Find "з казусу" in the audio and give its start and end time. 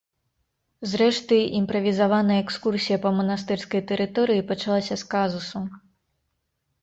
5.03-5.59